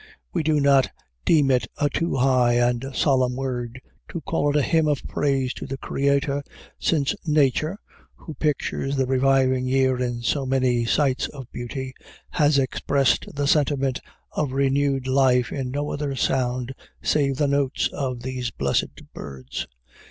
[0.33, 0.89] We need not
[1.25, 5.53] deem it a too high and solemn word to call it a hymn of praise
[5.53, 6.41] to the Creator,
[6.79, 7.77] since Nature,
[8.15, 11.93] who pictures the reviving year in so many sights of beauty,
[12.31, 13.99] has expressed the sentiment
[14.31, 16.73] of renewed life in no other sound
[17.03, 19.67] save the notes of these blessed birds.